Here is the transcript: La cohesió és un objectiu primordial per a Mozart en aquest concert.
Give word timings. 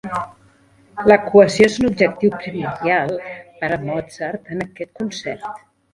La 1.09 1.17
cohesió 1.25 1.67
és 1.67 1.75
un 1.83 1.85
objectiu 1.89 2.33
primordial 2.45 3.13
per 3.61 3.69
a 3.77 3.77
Mozart 3.85 4.51
en 4.57 4.65
aquest 4.69 4.93
concert. 5.03 5.63